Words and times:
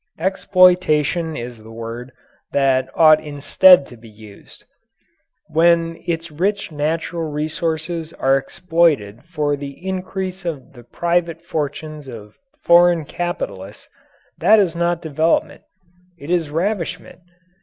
Exploitation 0.17 1.37
is 1.37 1.59
the 1.61 1.69
word 1.71 2.11
that 2.53 2.89
ought 2.95 3.21
instead 3.23 3.85
to 3.85 3.95
be 3.95 4.09
used. 4.09 4.63
When 5.49 6.01
its 6.07 6.31
rich 6.31 6.71
natural 6.71 7.29
resources 7.29 8.11
are 8.13 8.35
exploited 8.35 9.23
for 9.25 9.55
the 9.55 9.73
increase 9.87 10.43
of 10.43 10.73
the 10.73 10.83
private 10.83 11.43
fortunes 11.45 12.07
of 12.07 12.35
foreign 12.63 13.05
capitalists, 13.05 13.87
that 14.39 14.57
is 14.59 14.75
not 14.75 15.03
development, 15.03 15.61
it 16.17 16.31
is 16.31 16.49
ravishment. 16.49 17.19